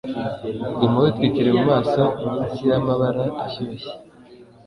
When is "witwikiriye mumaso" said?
1.03-2.03